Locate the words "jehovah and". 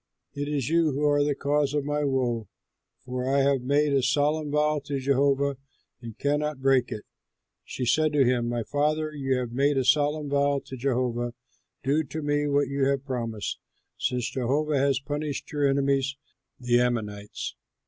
4.99-6.17